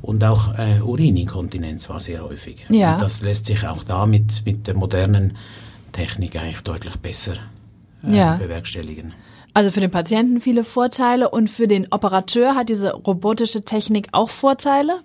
Und 0.02 0.24
auch 0.24 0.58
äh, 0.58 0.82
Urininkontinenz 0.82 1.90
war 1.90 2.00
sehr 2.00 2.24
häufig. 2.24 2.66
Ja. 2.70 2.96
Und 2.96 3.02
das 3.02 3.22
lässt 3.22 3.46
sich 3.46 3.66
auch 3.68 3.84
da 3.84 4.06
mit, 4.06 4.46
mit 4.46 4.68
der 4.68 4.76
modernen 4.76 5.38
Technik 5.92 6.36
eigentlich 6.36 6.62
deutlich 6.62 6.96
besser 6.98 7.36
äh, 8.06 8.16
Ja. 8.18 8.36
bewerkstelligen. 8.38 9.14
Also 9.54 9.70
für 9.70 9.82
den 9.82 9.92
Patienten 9.92 10.42
viele 10.42 10.64
Vorteile 10.64 11.30
und 11.30 11.48
für 11.50 11.68
den 11.68 11.88
Operateur 11.92 12.56
hat 12.56 12.70
diese 12.70 12.94
robotische 12.94 13.62
Technik 13.64 14.08
auch 14.12 14.32
Vorteile? 14.32 15.02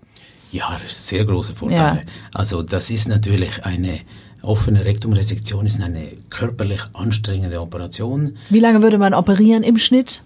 Ja, 0.52 0.80
sehr 0.88 1.24
große 1.24 1.54
Vorteile. 1.54 1.98
Ja. 1.98 2.02
Also 2.32 2.62
das 2.62 2.90
ist 2.90 3.08
natürlich 3.08 3.64
eine 3.64 4.00
offene 4.42 4.84
Rektumresektion 4.84 5.66
ist 5.66 5.80
eine 5.80 6.08
körperlich 6.30 6.82
anstrengende 6.92 7.60
Operation. 7.60 8.36
Wie 8.50 8.60
lange 8.60 8.82
würde 8.82 8.98
man 8.98 9.14
operieren 9.14 9.62
im 9.62 9.78
Schnitt? 9.78 10.22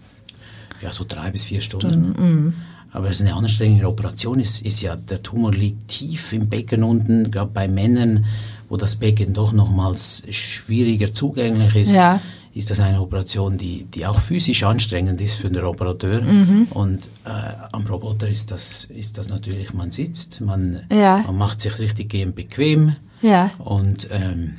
Ja, 0.80 0.92
so 0.92 1.04
drei 1.08 1.30
bis 1.30 1.44
vier 1.44 1.60
Stunden. 1.60 2.54
Aber 2.90 3.08
es 3.08 3.20
ist 3.20 3.26
eine 3.26 3.34
anstrengende 3.34 3.88
Operation. 3.88 4.38
Ist, 4.38 4.62
ist 4.62 4.82
ja, 4.82 4.96
der 4.96 5.22
Tumor 5.22 5.52
liegt 5.52 5.88
tief 5.88 6.32
im 6.32 6.48
Becken 6.48 6.84
unten, 6.84 7.30
gerade 7.30 7.50
bei 7.52 7.68
Männern, 7.68 8.26
wo 8.68 8.76
das 8.76 8.96
Becken 8.96 9.32
doch 9.32 9.52
nochmals 9.52 10.24
schwieriger 10.30 11.12
zugänglich 11.12 11.74
ist. 11.74 11.94
Ja. 11.94 12.20
Ist 12.54 12.70
das 12.70 12.80
eine 12.80 13.00
Operation, 13.00 13.56
die, 13.56 13.84
die 13.84 14.04
auch 14.06 14.20
physisch 14.20 14.62
anstrengend 14.64 15.20
ist 15.22 15.36
für 15.36 15.48
den 15.48 15.64
Operateur. 15.64 16.22
Und 16.70 17.06
äh, 17.24 17.30
am 17.72 17.86
Roboter 17.86 18.28
ist 18.28 18.50
das, 18.50 18.84
ist 18.84 19.16
das 19.16 19.30
natürlich, 19.30 19.72
man 19.72 19.90
sitzt, 19.90 20.40
man, 20.42 20.82
Ja. 20.92 21.24
man 21.26 21.36
macht 21.36 21.62
sich 21.62 21.78
richtig 21.78 22.10
gehend 22.10 22.34
bequem. 22.34 22.96
Ja. 23.22 23.52
Und, 23.58 24.08
ähm, 24.12 24.56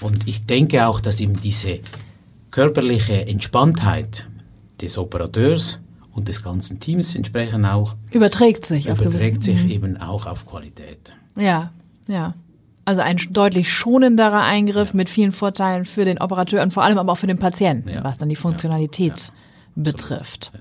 und 0.00 0.26
ich 0.26 0.46
denke 0.46 0.86
auch, 0.88 1.00
dass 1.00 1.20
eben 1.20 1.40
diese 1.40 1.78
körperliche 2.50 3.26
Entspanntheit 3.28 4.26
des 4.80 4.98
Operateurs 4.98 5.80
und 6.12 6.26
des 6.28 6.42
ganzen 6.42 6.80
Teams 6.80 7.14
entsprechend 7.14 7.66
auch 7.66 7.94
Überträgt 8.10 8.66
sich. 8.66 8.86
überträgt 8.86 9.42
sich 9.44 9.68
eben 9.70 9.96
auch 9.98 10.26
auf 10.26 10.44
Qualität. 10.46 11.14
Ja, 11.36 11.70
ja. 12.08 12.34
Also 12.88 13.02
ein 13.02 13.18
deutlich 13.32 13.70
schonenderer 13.70 14.40
Eingriff 14.44 14.94
mit 14.94 15.10
vielen 15.10 15.32
Vorteilen 15.32 15.84
für 15.84 16.06
den 16.06 16.18
Operateur 16.22 16.62
und 16.62 16.72
vor 16.72 16.84
allem 16.84 16.96
aber 16.96 17.12
auch 17.12 17.18
für 17.18 17.26
den 17.26 17.36
Patienten, 17.38 17.90
Ja. 17.90 18.02
was 18.02 18.16
dann 18.16 18.30
die 18.30 18.34
Funktionalität 18.34 19.30
betrifft. 19.74 20.52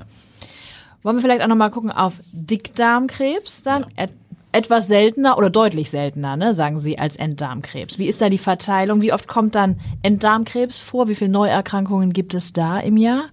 Wollen 1.03 1.15
wir 1.15 1.21
vielleicht 1.21 1.41
auch 1.41 1.47
nochmal 1.47 1.71
gucken 1.71 1.89
auf 1.89 2.15
Dickdarmkrebs 2.33 3.63
dann? 3.63 3.85
Et 3.95 4.09
etwas 4.51 4.87
seltener 4.87 5.37
oder 5.37 5.49
deutlich 5.49 5.89
seltener, 5.89 6.35
ne, 6.35 6.53
sagen 6.53 6.81
Sie, 6.81 6.99
als 6.99 7.15
Enddarmkrebs. 7.15 7.97
Wie 7.97 8.07
ist 8.07 8.19
da 8.21 8.27
die 8.27 8.37
Verteilung? 8.37 9.01
Wie 9.01 9.13
oft 9.13 9.29
kommt 9.29 9.55
dann 9.55 9.79
Enddarmkrebs 10.01 10.79
vor? 10.79 11.07
Wie 11.07 11.15
viele 11.15 11.31
Neuerkrankungen 11.31 12.11
gibt 12.11 12.33
es 12.33 12.51
da 12.51 12.77
im 12.79 12.97
Jahr? 12.97 13.23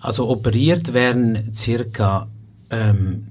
Also 0.00 0.30
operiert 0.30 0.94
werden 0.94 1.52
circa 1.54 2.28
ähm, 2.70 3.26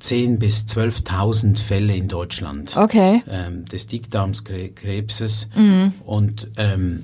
10.000 0.00 0.38
bis 0.38 0.64
12.000 0.66 1.58
Fälle 1.58 1.94
in 1.94 2.08
Deutschland 2.08 2.76
Okay. 2.76 3.22
ähm, 3.28 3.64
des 3.66 3.86
Dickdarmskrebses. 3.86 5.48
Und 6.04 6.48
ähm, 6.56 7.02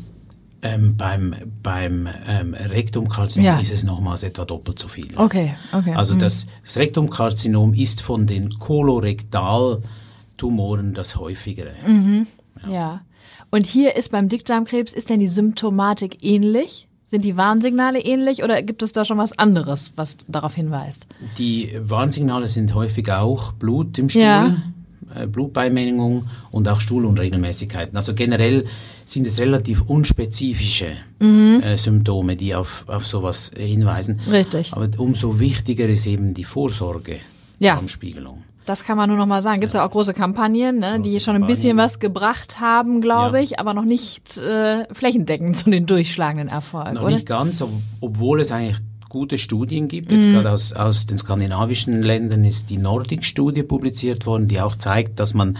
ähm, 0.62 0.97
beim, 0.97 1.35
beim 1.62 2.09
ähm, 2.26 2.55
Rektumkarzinom 2.55 3.45
Ja. 3.45 3.61
ist 3.61 3.73
es 3.73 3.85
nochmals 3.85 4.23
etwa 4.23 4.45
doppelt 4.45 4.79
so 4.79 4.88
viel. 4.88 5.09
Okay, 5.17 5.55
okay. 5.73 5.95
Also 5.95 6.15
mhm. 6.15 6.21
das, 6.21 6.47
das 6.65 6.76
Rektumkarzinom 6.79 7.75
ist 7.75 8.00
von 8.00 8.26
den 8.26 8.59
Kolorektaltumoren 8.59 10.95
das 10.95 11.17
häufigere. 11.17 11.73
Mhm. 11.87 12.26
Ja. 12.69 13.03
Und 13.50 13.67
hier 13.67 13.97
ist 13.97 14.11
beim 14.11 14.29
Dickdarmkrebs, 14.29 14.93
ist 14.93 15.11
denn 15.11 15.21
die 15.21 15.29
Symptomatik 15.29 16.25
ähnlich? 16.25 16.86
Sind 17.08 17.25
die 17.25 17.36
Warnsignale 17.36 18.00
ähnlich 18.00 18.42
oder 18.42 18.60
gibt 18.62 18.82
es 18.82 18.92
da 18.92 19.04
schon 19.04 19.18
was 19.18 19.38
anderes, 19.38 19.92
was 19.94 20.16
darauf 20.26 20.54
hinweist? 20.54 21.06
Die 21.38 21.70
Warnsignale 21.80 22.48
sind 22.48 22.75
häufig 22.75 23.10
auch 23.12 23.52
Blut 23.52 23.96
im 23.98 24.10
Stuhl, 24.10 24.22
Ja. 24.22 24.56
äh, 25.14 25.28
Blutbeimengung 25.28 26.25
und 26.50 26.68
auch 26.68 26.80
Stuhlunregelmäßigkeiten. 26.80 27.96
Also 27.96 28.12
generell 28.14 28.66
sind 29.04 29.25
es 29.26 29.38
relativ 29.38 29.82
unspezifische 29.82 30.88
Mhm. 31.20 31.60
äh, 31.64 31.78
Symptome, 31.78 32.34
die 32.34 32.56
auf, 32.56 32.84
auf 32.88 33.06
sowas 33.06 33.52
hinweisen. 33.56 34.18
Richtig. 34.28 34.72
Aber 34.72 34.88
umso 34.98 35.38
wichtiger 35.38 35.86
ist 35.88 36.06
eben 36.08 36.34
die 36.34 36.42
Vorsorge 36.44 37.16
Ja. 37.60 37.76
Darmspiegelung. 37.76 38.42
Das 38.66 38.85
kann 38.85 38.96
man 38.96 39.08
nur 39.08 39.16
noch 39.18 39.26
mal 39.26 39.40
sagen. 39.42 39.61
Gibt 39.61 39.70
es 39.70 39.75
ja 39.75 39.87
auch 39.87 39.90
große 39.90 40.12
Kampagnen, 40.12 40.78
ne, 40.80 41.00
die 41.00 41.12
Große 41.12 41.25
schon 41.25 41.37
ein 41.37 41.46
bisschen 41.46 41.70
Kampagnen. 41.76 41.85
was 41.85 41.99
gebracht 42.00 42.61
haben, 42.61 43.00
glaube 43.00 43.38
Ja. 43.38 43.42
ich, 43.44 43.58
aber 43.61 43.73
noch 43.75 43.85
nicht 43.85 44.37
äh, 44.38 44.92
flächendeckend 44.92 45.56
zu 45.56 45.70
den 45.70 45.87
durchschlagenden 45.87 46.49
Erfolg, 46.49 46.92
Noch 46.94 47.02
oder? 47.02 47.12
nicht 47.12 47.26
ganz, 47.26 47.62
ob, 47.62 47.70
obwohl 48.00 48.40
es 48.40 48.50
eigentlich 48.52 48.78
gute 49.08 49.38
Studien 49.38 49.87
gibt. 49.88 50.11
Jetzt 50.12 50.26
gerade 50.30 50.50
aus, 50.50 50.73
aus 50.73 51.06
den 51.06 51.16
skandinavischen 51.16 52.02
Ländern 52.02 52.44
ist 52.44 52.68
die 52.70 52.76
Nordic-Studie 52.76 53.62
publiziert 53.62 54.26
worden, 54.26 54.49
die 54.49 54.61
auch 54.61 54.75
zeigt, 54.75 55.20
dass 55.20 55.32
man, 55.32 55.56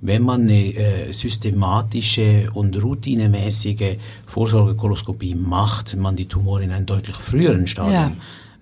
wenn 0.00 0.22
man 0.22 0.42
eine 0.42 0.74
äh, 0.74 1.12
systematische 1.12 2.50
und 2.54 2.82
routinemäßige 2.82 3.96
Vorsorgekoloskopie 4.26 5.34
macht, 5.34 5.96
man 5.96 6.16
die 6.16 6.26
Tumore 6.26 6.62
in 6.64 6.70
einem 6.72 6.86
deutlich 6.86 7.16
früheren 7.16 7.66
Stadium 7.66 8.16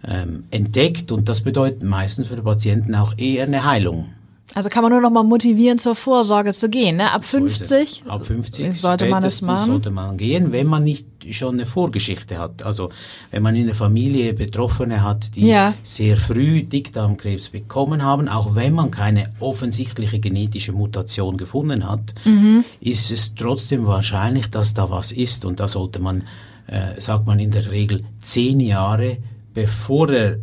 ähm, 0.06 0.44
entdeckt. 0.50 1.12
Und 1.12 1.28
das 1.28 1.40
bedeutet 1.42 1.82
meistens 1.82 2.28
für 2.28 2.36
die 2.36 2.42
Patienten 2.42 2.94
auch 2.94 3.14
eher 3.18 3.44
eine 3.46 3.64
Heilung. 3.64 4.10
Also 4.52 4.68
kann 4.68 4.82
man 4.82 4.92
nur 4.92 5.00
noch 5.00 5.10
mal 5.10 5.24
motivieren, 5.24 5.78
zur 5.78 5.94
Vorsorge 5.96 6.52
zu 6.52 6.68
gehen. 6.68 6.98
Ne? 6.98 7.10
Ab 7.10 7.24
So 7.24 7.38
ist 7.44 7.62
es. 7.62 7.68
50, 7.68 8.02
Ab 8.06 8.24
50 8.24 8.78
sollte 8.80 9.06
man 9.08 9.24
es 9.24 9.40
machen. 9.42 9.66
sollte 9.66 9.90
man 9.90 10.16
gehen, 10.16 10.52
wenn 10.52 10.66
man 10.68 10.84
nicht 10.84 11.06
schon 11.32 11.54
eine 11.54 11.66
Vorgeschichte 11.66 12.38
hat. 12.38 12.62
Also 12.62 12.90
wenn 13.32 13.42
man 13.42 13.56
in 13.56 13.66
der 13.66 13.74
Familie 13.74 14.32
Betroffene 14.34 15.02
hat, 15.02 15.34
die 15.34 15.46
Ja. 15.48 15.72
sehr 15.82 16.18
früh 16.18 16.62
Dickdarmkrebs 16.62 17.48
bekommen 17.48 18.04
haben, 18.04 18.28
auch 18.28 18.54
wenn 18.54 18.74
man 18.74 18.90
keine 18.92 19.32
offensichtliche 19.40 20.20
genetische 20.20 20.72
Mutation 20.72 21.36
gefunden 21.36 21.88
hat, 21.88 22.14
Mhm. 22.24 22.64
ist 22.80 23.10
es 23.10 23.34
trotzdem 23.34 23.86
wahrscheinlich, 23.86 24.50
dass 24.50 24.74
da 24.74 24.88
was 24.88 25.10
ist. 25.10 25.46
Und 25.46 25.58
da 25.58 25.66
sollte 25.66 25.98
man, 26.00 26.22
äh, 26.66 27.00
sagt 27.00 27.26
man 27.26 27.40
in 27.40 27.50
der 27.50 27.72
Regel, 27.72 28.04
zehn 28.22 28.60
Jahre 28.60 29.16
bevor 29.54 30.08
der 30.08 30.38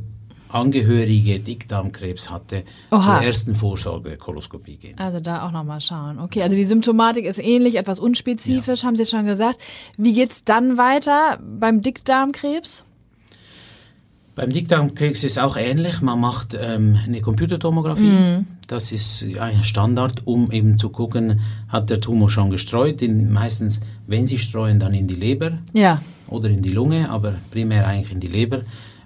Angehörige 0.53 1.39
Dickdarmkrebs 1.39 2.30
hatte, 2.30 2.63
Oha. 2.91 3.01
zur 3.01 3.25
ersten 3.25 3.56
Vorsorgekoloskopie 3.56 4.75
gehen. 4.75 5.00
Also 5.00 5.22
da 5.22 5.46
auch 5.48 5.51
noch 5.51 5.63
mal 5.63 5.80
schauen. 5.80 6.20
Okay, 6.20 6.44
also 6.44 6.58
die 6.58 6.65
Symptomatik 6.65 7.25
ist 7.25 7.39
ähnlich, 7.39 7.75
etwas 7.75 8.00
unspezifisch, 8.00 8.84
haben 8.84 8.98
Sie 8.98 9.06
schon 9.06 9.25
gesagt. 9.25 9.60
Wie 9.98 10.13
geht's 10.13 10.44
dann 10.44 10.77
weiter 10.77 11.39
beim 11.41 11.82
Dickdarmkrebs? 11.82 12.84
Beim 14.36 14.50
Dickdarmkrebs 14.50 15.24
ist 15.24 15.34
es 15.34 15.38
auch 15.38 15.58
ähnlich. 15.58 16.01
Man 16.01 16.20
macht 16.20 16.58
ähm, 16.60 16.98
eine 17.06 17.22
Computertomographie. 17.22 18.46
Das 18.68 18.91
ist 18.91 19.25
ein 19.39 19.63
Standard, 19.63 20.25
um 20.25 20.51
eben 20.51 20.77
zu 20.77 20.89
gucken, 20.89 21.41
hat 21.68 21.89
der 21.89 22.00
Tumor 22.00 22.30
schon 22.30 22.50
gestreut. 22.50 23.01
In, 23.01 23.32
meistens, 23.32 23.82
wenn 24.08 24.27
sie 24.27 24.38
streuen, 24.38 24.80
dann 24.80 24.94
in 24.94 25.08
die 25.08 25.15
Leber 25.15 25.60
Ja, 25.74 26.01
oder 26.27 26.50
in 26.50 26.62
die 26.62 26.72
Lunge, 26.72 27.10
aber 27.10 27.36
primär 27.51 27.86
eigentlich 27.86 28.12
in 28.12 28.22
die 28.22 28.27
Leber. 28.27 28.62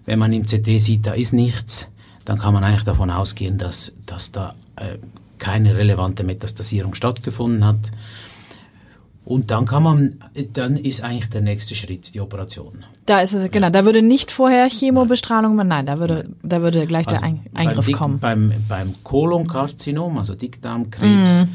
Wenn 0.06 0.20
man 0.20 0.32
im 0.34 0.46
CT 0.46 0.80
sieht, 0.80 1.06
da 1.08 1.14
ist 1.14 1.34
nichts, 1.34 1.90
dann 2.26 2.38
kann 2.40 2.54
man 2.54 2.64
eigentlich 2.64 2.84
davon 2.84 3.10
ausgehen, 3.10 3.58
dass, 3.58 3.94
dass 4.06 4.32
da 4.32 4.56
äh, 4.76 4.98
keine 5.40 5.76
relevante 5.76 6.24
Metastasierung 6.24 6.96
stattgefunden 6.96 7.66
hat. 7.66 7.92
Und 9.24 9.50
dann 9.50 9.66
kann 9.66 9.82
man, 9.82 10.20
dann 10.54 10.78
ist 10.78 11.04
eigentlich 11.04 11.30
der 11.32 11.42
nächste 11.42 11.74
Schritt 11.74 12.14
die 12.14 12.22
Operation. 12.22 12.86
da 13.08 13.22
ist 13.22 13.34
es, 13.34 13.50
genau, 13.50 13.72
da 13.72 13.84
würde 13.84 14.04
nicht 14.04 14.32
vorher 14.32 14.70
Chemobestrahlung, 14.70 15.56
nein, 15.56 15.88
da 15.88 15.98
würde, 15.98 16.30
da 16.44 16.62
würde 16.62 16.86
gleich 16.86 17.08
der 17.08 17.24
Ein 17.24 17.42
beim 17.52 17.68
Eingriff 17.68 17.88
Dick- 17.88 17.96
kommen. 17.98 18.20
Beim, 18.20 18.54
beim 18.70 18.94
Kolonkarzinom, 19.04 20.20
also 20.20 20.36
Dickdarmkrebs, 20.36 21.46
Mhm. 21.46 21.50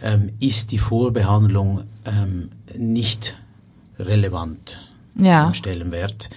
ähm, 0.00 0.30
ist 0.40 0.72
die 0.72 0.78
Vorbehandlung 0.78 1.82
ähm, 2.06 2.48
nicht 2.74 3.36
relevant 3.98 4.80
Ja. 5.20 5.42
Mhm. 5.42 5.48
im 5.48 5.54
Stellenwert. 5.54 6.30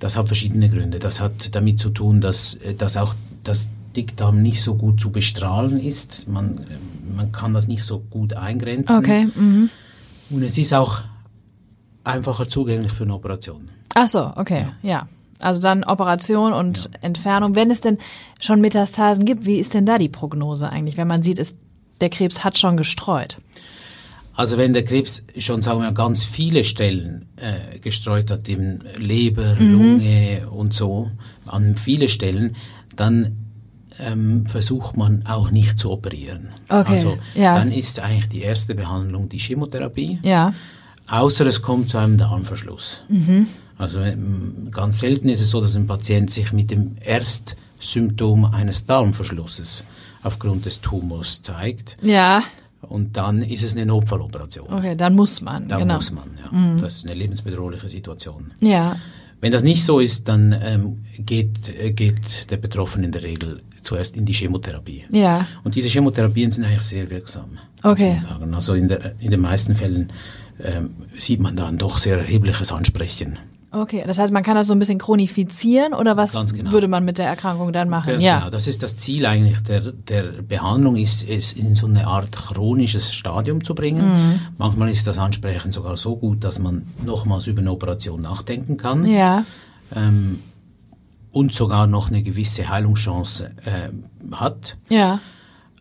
Das 0.00 0.16
hat 0.16 0.26
verschiedene 0.26 0.68
Gründe. 0.68 0.98
Das 0.98 1.20
hat 1.20 1.54
damit 1.54 1.78
zu 1.78 1.90
tun, 1.90 2.20
dass, 2.20 2.54
äh, 2.54 2.74
dass 2.74 2.96
auch 2.96 3.14
das 3.44 3.70
Dickdarm 3.94 4.42
nicht 4.42 4.62
so 4.62 4.74
gut 4.74 5.00
zu 5.00 5.12
bestrahlen 5.12 5.78
ist. 5.78 6.26
Man, 6.26 6.58
äh, 6.58 7.14
man 7.14 7.30
kann 7.30 7.54
das 7.54 7.68
nicht 7.68 7.84
so 7.84 8.00
gut 8.00 8.34
eingrenzen. 8.34 8.98
Okay. 8.98 9.28
Mhm. 9.34 9.70
Und 10.30 10.42
es 10.42 10.58
ist 10.58 10.74
auch 10.74 11.02
einfacher 12.02 12.48
zugänglich 12.48 12.92
für 12.92 13.04
eine 13.04 13.14
Operation. 13.14 13.68
Ach 13.94 14.08
so, 14.08 14.32
okay, 14.36 14.68
ja. 14.82 15.06
Also 15.38 15.60
dann 15.60 15.84
Operation 15.84 16.52
und 16.52 16.90
Entfernung. 17.00 17.54
Wenn 17.54 17.70
es 17.70 17.80
denn 17.80 17.98
schon 18.40 18.60
Metastasen 18.60 19.24
gibt, 19.24 19.46
wie 19.46 19.58
ist 19.58 19.74
denn 19.74 19.86
da 19.86 19.98
die 19.98 20.08
Prognose 20.08 20.68
eigentlich, 20.68 20.96
wenn 20.96 21.08
man 21.08 21.22
sieht, 21.22 21.38
ist, 21.38 21.56
der 22.00 22.10
Krebs 22.10 22.44
hat 22.44 22.58
schon 22.58 22.76
gestreut? 22.76 23.38
Also 24.40 24.56
wenn 24.56 24.72
der 24.72 24.86
Krebs 24.86 25.22
schon, 25.36 25.60
sagen 25.60 25.82
wir, 25.82 25.92
ganz 25.92 26.24
viele 26.24 26.64
Stellen 26.64 27.26
äh, 27.36 27.78
gestreut 27.78 28.30
hat, 28.30 28.48
in 28.48 28.78
Leber, 28.96 29.54
Mhm. 29.58 29.72
Lunge 29.72 30.48
und 30.50 30.72
so, 30.72 31.10
an 31.44 31.76
viele 31.76 32.08
Stellen, 32.08 32.56
dann 32.96 33.36
ähm, 33.98 34.46
versucht 34.46 34.96
man 34.96 35.26
auch 35.26 35.50
nicht 35.50 35.78
zu 35.78 35.90
operieren. 35.90 36.48
Okay, 36.70 36.92
Also 36.94 37.18
ja. 37.34 37.54
dann 37.58 37.70
ist 37.70 38.00
eigentlich 38.00 38.30
die 38.30 38.40
erste 38.40 38.74
Behandlung 38.74 39.28
die 39.28 39.36
Chemotherapie, 39.36 40.18
Ja. 40.22 40.54
außer 41.06 41.44
es 41.46 41.60
kommt 41.60 41.90
zu 41.90 41.98
einem 41.98 42.16
Darmverschluss. 42.16 43.02
Mhm. 43.10 43.46
Also 43.76 44.00
ähm, 44.00 44.68
ganz 44.70 45.00
selten 45.00 45.28
ist 45.28 45.42
es 45.42 45.50
so, 45.50 45.60
dass 45.60 45.76
ein 45.76 45.86
Patient 45.86 46.30
sich 46.30 46.50
mit 46.52 46.70
dem 46.70 46.96
Erstsymptom 47.04 48.46
eines 48.46 48.86
Darmverschlusses 48.86 49.84
aufgrund 50.22 50.64
des 50.64 50.80
Tumors 50.80 51.42
zeigt. 51.42 51.98
Ja, 52.02 52.42
Und 52.82 53.16
dann 53.16 53.42
ist 53.42 53.62
es 53.62 53.72
eine 53.76 53.86
Notfalloperation. 53.86 54.68
okay, 54.72 54.96
dann 54.96 55.14
muss 55.14 55.40
man, 55.40 55.68
Da 55.68 55.78
genau. 55.78 55.96
muss 55.96 56.10
man, 56.10 56.30
ja. 56.42 56.76
Das 56.80 56.96
ist 56.96 57.06
eine 57.06 57.14
lebensbedrohliche 57.14 57.88
Situation. 57.88 58.52
Ja, 58.60 58.96
Wenn 59.40 59.52
das 59.52 59.62
nicht 59.62 59.84
so 59.84 60.00
ist, 60.00 60.28
dann 60.28 60.54
ähm, 60.62 61.04
geht, 61.18 61.68
äh, 61.68 61.92
geht 61.92 62.50
der 62.50 62.56
Betroffene 62.56 63.06
in 63.06 63.12
der 63.12 63.22
Regel 63.22 63.62
zuerst 63.82 64.16
in 64.16 64.24
die 64.24 64.32
Chemotherapie. 64.34 65.04
ja, 65.10 65.46
Und 65.64 65.74
diese 65.74 65.88
Chemotherapien 65.88 66.50
sind 66.50 66.64
eigentlich 66.64 66.82
sehr 66.82 67.08
wirksam. 67.10 67.58
Okay. 67.82 68.18
Also 68.52 68.74
in, 68.74 68.88
der, 68.88 69.14
in 69.20 69.30
den 69.30 69.40
meisten 69.40 69.74
Fällen 69.74 70.12
ähm, 70.62 70.94
sieht 71.18 71.40
man 71.40 71.56
dann 71.56 71.78
doch 71.78 71.98
sehr 71.98 72.18
erhebliches 72.18 72.72
Ansprechen. 72.72 73.38
Okay. 73.70 74.02
Das 74.06 74.18
heißt, 74.18 74.32
man 74.32 74.42
kann 74.42 74.54
das 74.54 74.66
so 74.66 74.74
ein 74.74 74.78
bisschen 74.78 74.98
chronifizieren 74.98 75.94
oder 75.94 76.16
was 76.16 76.32
genau. 76.32 76.72
würde 76.72 76.88
man 76.88 77.04
mit 77.04 77.18
der 77.18 77.26
Erkrankung 77.26 77.72
dann 77.72 77.88
machen? 77.88 78.12
Ganz 78.12 78.24
ja. 78.24 78.38
Genau, 78.38 78.50
das 78.50 78.66
ist 78.66 78.82
das 78.82 78.96
Ziel 78.96 79.26
eigentlich 79.26 79.60
der, 79.62 79.92
der 79.92 80.22
Behandlung, 80.42 80.96
ist 80.96 81.28
es 81.28 81.52
in 81.52 81.74
so 81.74 81.86
eine 81.86 82.06
Art 82.06 82.32
chronisches 82.32 83.12
Stadium 83.12 83.64
zu 83.64 83.74
bringen. 83.74 84.08
Mhm. 84.08 84.40
Manchmal 84.58 84.90
ist 84.90 85.06
das 85.06 85.18
Ansprechen 85.18 85.72
sogar 85.72 85.96
so 85.96 86.16
gut, 86.16 86.44
dass 86.44 86.58
man 86.58 86.86
nochmals 87.04 87.46
über 87.46 87.60
eine 87.60 87.72
Operation 87.72 88.20
nachdenken 88.20 88.76
kann. 88.76 89.06
Ja, 89.06 89.44
ähm, 89.94 90.40
und 91.32 91.52
sogar 91.52 91.86
noch 91.86 92.08
eine 92.08 92.22
gewisse 92.22 92.68
Heilungschance 92.68 93.52
äh, 93.64 94.34
hat. 94.34 94.76
ja, 94.88 95.20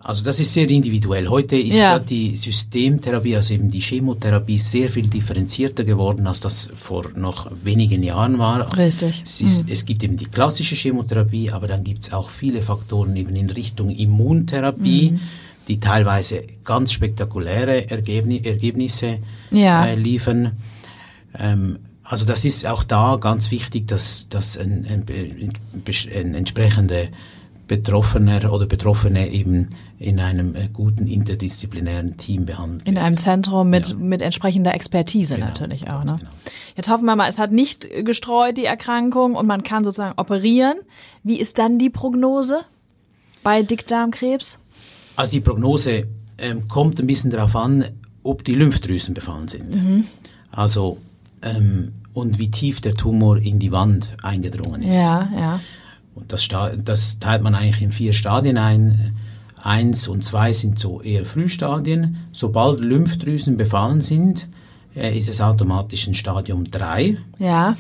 Also 0.02 0.24
das 0.24 0.40
ist 0.40 0.54
sehr 0.54 0.70
individuell. 0.70 1.28
Heute 1.28 1.58
ist 1.58 1.78
Ja. 1.78 2.00
die 2.00 2.38
Systemtherapie, 2.38 3.36
also 3.36 3.54
eben 3.54 3.70
die 3.70 3.82
Chemotherapie, 3.82 4.58
sehr 4.58 4.90
viel 4.90 5.08
differenzierter 5.08 5.84
geworden, 5.84 6.26
als 6.26 6.40
das 6.40 6.70
vor 6.74 7.10
noch 7.16 7.52
wenigen 7.66 8.02
Jahren 8.04 8.40
war. 8.40 8.78
Richtig. 8.78 9.22
Es, 9.26 9.42
ist, 9.42 9.70
es 9.70 9.86
gibt 9.86 10.02
eben 10.04 10.16
die 10.16 10.26
klassische 10.26 10.76
Chemotherapie, 10.76 11.52
aber 11.52 11.68
dann 11.68 11.84
gibt 11.84 12.04
es 12.04 12.14
auch 12.14 12.30
viele 12.30 12.62
Faktoren 12.62 13.14
eben 13.18 13.36
in 13.36 13.50
Richtung 13.50 13.90
Immuntherapie, 13.90 15.12
Mhm. 15.12 15.20
die 15.68 15.80
teilweise 15.82 16.44
ganz 16.64 16.94
spektakuläre 16.94 17.90
Ergebni 17.92 18.42
Ergebnisse 18.44 19.18
Ja. 19.52 19.86
äh, 19.86 19.96
liefern. 19.96 20.54
Ähm, 21.38 21.78
also 22.04 22.26
das 22.26 22.46
ist 22.46 22.66
auch 22.66 22.86
da 22.86 23.18
ganz 23.20 23.52
wichtig, 23.52 23.88
dass, 23.88 24.30
dass 24.30 24.58
ein, 24.58 24.86
ein, 24.90 25.04
ein, 25.10 25.52
ein 26.16 26.34
entsprechender 26.36 27.04
Betroffener 27.68 28.52
oder 28.52 28.66
Betroffene 28.66 29.30
eben 29.30 29.68
in 30.00 30.20
einem 30.20 30.56
äh, 30.56 30.70
guten 30.72 31.08
interdisziplinären 31.08 32.16
Team 32.18 32.46
behandelt 32.46 32.88
in 32.88 32.96
wird. 32.96 33.06
einem 33.06 33.18
Zentrum 33.18 33.70
mit, 33.70 33.90
Ja. 33.90 33.96
mit 33.96 34.22
entsprechender 34.22 34.74
Expertise 34.74 35.36
Genau, 35.36 35.48
natürlich 35.48 35.90
auch. 35.90 36.04
Ne? 36.06 36.16
genau. 36.20 36.32
Jetzt 36.78 36.90
hoffen 36.90 37.06
wir 37.06 37.16
mal, 37.18 37.30
es 37.30 37.38
hat 37.38 37.52
nicht 37.52 37.88
gestreut, 38.06 38.56
die 38.58 38.64
Erkrankung, 38.66 39.36
und 39.36 39.46
man 39.46 39.64
kann 39.64 39.84
sozusagen 39.84 40.14
operieren. 40.18 40.78
Wie 41.24 41.38
ist 41.40 41.58
dann 41.58 41.78
die 41.78 41.90
Prognose 41.90 42.62
bei 43.44 43.62
Dickdarmkrebs? 43.62 44.58
Also 45.18 45.32
die 45.34 45.42
Prognose 45.42 46.08
ähm, 46.38 46.70
kommt 46.70 47.00
ein 47.00 47.08
bisschen 47.08 47.30
darauf 47.30 47.56
an, 47.58 47.84
ob 48.24 48.46
die 48.46 48.56
Lymphdrüsen 48.56 49.14
befallen 49.14 49.50
sind. 49.50 50.06
Also 50.52 50.98
ähm, 51.42 51.92
und 52.14 52.40
wie 52.40 52.50
tief 52.52 52.80
der 52.80 52.94
Tumor 52.96 53.38
in 53.38 53.60
die 53.60 53.72
Wand 53.74 54.16
eingedrungen 54.24 54.82
ist. 54.84 54.96
Ja, 54.96 55.30
ja. 55.38 55.60
Und 56.16 56.32
das, 56.32 56.48
das 56.84 57.20
teilt 57.20 57.44
man 57.44 57.56
eigentlich 57.56 57.82
in 57.82 57.92
vier 57.92 58.14
Stadien 58.14 58.58
ein. 58.58 59.18
Eins 59.62 60.08
und 60.08 60.24
zwei 60.24 60.54
sind 60.54 60.80
so 60.80 61.02
eher 61.02 61.26
Frühstadien. 61.26 62.18
Sobald 62.32 62.80
Lymphdrüsen 62.80 63.58
befallen 63.58 64.02
sind, 64.02 64.48
äh, 64.96 65.18
ist 65.18 65.30
es 65.30 65.42
automatisch 65.42 66.08
ein 66.08 66.14
Stadium 66.14 66.66
3. 66.66 67.18
Ja. 67.40 67.76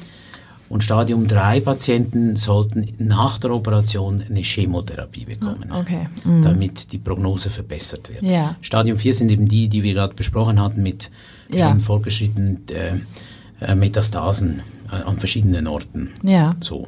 Und 0.68 0.84
Stadium 0.84 1.28
3 1.28 1.62
Patienten 1.62 2.36
sollten 2.36 2.88
nach 3.00 3.40
der 3.40 3.52
Operation 3.52 4.22
eine 4.30 4.42
Chemotherapie 4.42 5.26
bekommen, 5.26 5.72
okay. 5.72 6.08
Mhm. 6.24 6.44
damit 6.44 6.92
die 6.94 7.00
Prognose 7.00 7.50
verbessert 7.50 8.10
wird. 8.10 8.22
Ja. 8.22 8.56
Stadium 8.62 8.96
4 8.98 9.14
sind 9.16 9.32
eben 9.32 9.48
die, 9.48 9.68
die 9.68 9.82
wir 9.82 9.96
gerade 9.96 10.14
besprochen 10.14 10.62
hatten, 10.62 10.84
mit 10.84 11.10
Ja. 11.50 11.70
schon 11.72 11.82
fortgeschrittenen 11.82 12.62
äh, 12.70 13.66
äh, 13.66 13.74
Metastasen 13.74 14.62
äh, 14.92 15.02
an 15.08 15.18
verschiedenen 15.18 15.66
Orten. 15.66 16.12
Ja. 16.22 16.56
So. 16.60 16.88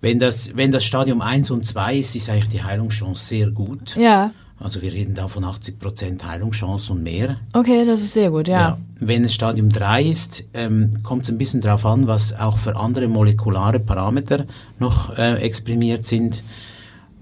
Wenn 0.00 0.18
das, 0.18 0.56
wenn 0.56 0.72
das 0.72 0.84
Stadium 0.84 1.20
1 1.20 1.50
und 1.50 1.66
2 1.66 1.96
ist, 1.96 2.16
ist 2.16 2.30
eigentlich 2.30 2.48
die 2.48 2.62
Heilungschance 2.62 3.26
sehr 3.26 3.50
gut. 3.50 3.96
Ja. 3.96 4.30
Also 4.58 4.82
wir 4.82 4.92
reden 4.92 5.14
da 5.14 5.26
von 5.26 5.44
80% 5.44 6.22
Heilungschance 6.22 6.92
und 6.92 7.02
mehr. 7.02 7.36
Okay, 7.54 7.86
das 7.86 8.02
ist 8.02 8.12
sehr 8.12 8.30
gut, 8.30 8.46
ja. 8.46 8.76
Wenn 8.98 9.24
es 9.24 9.32
Stadium 9.32 9.70
3 9.70 10.02
ist, 10.04 10.44
ähm, 10.52 11.02
kommt 11.02 11.22
es 11.22 11.30
ein 11.30 11.38
bisschen 11.38 11.62
darauf 11.62 11.86
an, 11.86 12.06
was 12.06 12.38
auch 12.38 12.58
für 12.58 12.76
andere 12.76 13.08
molekulare 13.08 13.80
Parameter 13.80 14.44
noch 14.78 15.16
äh, 15.16 15.36
exprimiert 15.36 16.04
sind, 16.04 16.42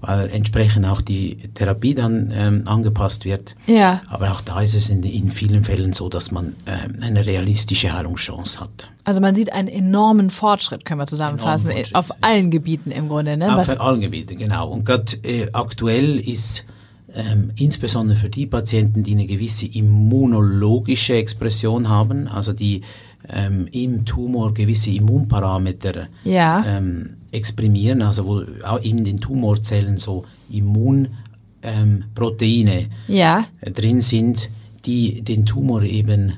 weil 0.01 0.29
entsprechend 0.29 0.85
auch 0.85 1.01
die 1.01 1.37
Therapie 1.53 1.93
dann 1.93 2.31
ähm, 2.33 2.63
angepasst 2.65 3.25
wird. 3.25 3.55
Ja. 3.67 4.01
Aber 4.07 4.31
auch 4.31 4.41
da 4.41 4.61
ist 4.61 4.75
es 4.75 4.89
in, 4.89 5.03
in 5.03 5.31
vielen 5.31 5.63
Fällen 5.63 5.93
so, 5.93 6.09
dass 6.09 6.31
man 6.31 6.55
ähm, 6.65 6.97
eine 7.01 7.25
realistische 7.25 7.93
Heilungschance 7.93 8.59
hat. 8.59 8.89
Also 9.03 9.21
man 9.21 9.35
sieht 9.35 9.51
einen 9.51 9.67
enormen 9.67 10.29
Fortschritt, 10.29 10.85
können 10.85 10.99
wir 10.99 11.07
zusammenfassen, 11.07 11.71
auf 11.93 12.11
allen 12.21 12.51
Gebieten 12.51 12.91
im 12.91 13.09
Grunde. 13.09 13.37
Ne? 13.37 13.55
Auf 13.55 13.67
Was, 13.67 13.77
allen 13.79 14.01
Gebieten, 14.01 14.37
genau. 14.37 14.69
Und 14.69 14.85
gerade 14.85 15.15
äh, 15.23 15.49
aktuell 15.51 16.19
ist 16.19 16.65
ähm, 17.13 17.51
insbesondere 17.57 18.17
für 18.17 18.29
die 18.29 18.45
Patienten, 18.45 19.03
die 19.03 19.13
eine 19.13 19.25
gewisse 19.25 19.65
immunologische 19.65 21.15
Expression 21.15 21.89
haben, 21.89 22.27
also 22.27 22.53
die 22.53 22.81
ähm, 23.27 23.67
im 23.71 24.05
Tumor 24.05 24.53
gewisse 24.53 24.91
Immunparameter 24.91 26.07
Ja. 26.23 26.63
ähm, 26.67 27.17
exprimieren, 27.31 28.01
also 28.01 28.25
wo 28.25 28.43
auch 28.65 28.81
in 28.81 29.03
den 29.03 29.19
Tumorzellen 29.19 29.97
so 29.97 30.25
Immunproteine 30.49 32.81
ähm, 32.81 32.89
ja, 33.07 33.45
äh, 33.61 33.71
drin 33.71 34.01
sind, 34.01 34.49
die 34.85 35.21
den 35.21 35.45
Tumor 35.45 35.83
eben 35.83 36.33